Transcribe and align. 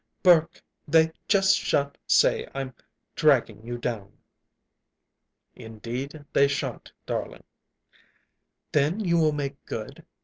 Burke, 0.23 0.63
they 0.87 1.11
just 1.27 1.55
shan't 1.59 1.95
say 2.07 2.47
I'm 2.55 2.73
dragging 3.15 3.63
you 3.67 3.77
down." 3.77 4.17
"Indeed 5.53 6.25
they 6.33 6.47
shan't, 6.47 6.91
darling." 7.05 7.43
"Then 8.71 9.01
you 9.01 9.19
will 9.19 9.31
make 9.31 9.63
good?" 9.67 10.03